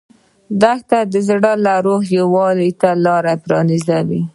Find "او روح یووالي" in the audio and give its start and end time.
1.75-2.71